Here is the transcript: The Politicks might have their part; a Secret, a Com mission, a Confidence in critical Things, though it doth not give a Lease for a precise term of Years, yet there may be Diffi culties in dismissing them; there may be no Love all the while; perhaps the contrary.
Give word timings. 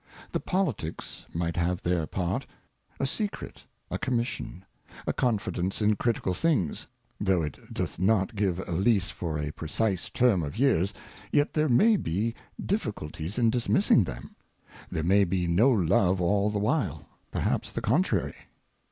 The 0.31 0.39
Politicks 0.39 1.27
might 1.31 1.55
have 1.57 1.83
their 1.83 2.07
part; 2.07 2.47
a 2.99 3.05
Secret, 3.05 3.65
a 3.91 3.99
Com 3.99 4.17
mission, 4.17 4.65
a 5.05 5.13
Confidence 5.13 5.79
in 5.79 5.95
critical 5.95 6.33
Things, 6.33 6.87
though 7.19 7.43
it 7.43 7.71
doth 7.71 7.99
not 7.99 8.33
give 8.35 8.67
a 8.67 8.71
Lease 8.71 9.11
for 9.11 9.37
a 9.37 9.51
precise 9.51 10.09
term 10.09 10.41
of 10.41 10.57
Years, 10.57 10.91
yet 11.31 11.53
there 11.53 11.69
may 11.69 11.97
be 11.97 12.33
Diffi 12.59 12.93
culties 12.95 13.37
in 13.37 13.51
dismissing 13.51 14.03
them; 14.05 14.35
there 14.89 15.03
may 15.03 15.23
be 15.23 15.45
no 15.45 15.69
Love 15.69 16.19
all 16.19 16.49
the 16.49 16.57
while; 16.57 17.07
perhaps 17.29 17.69
the 17.69 17.81
contrary. 17.81 18.33